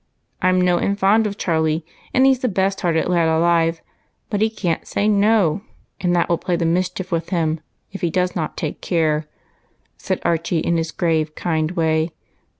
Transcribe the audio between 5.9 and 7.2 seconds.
and that will play the mischief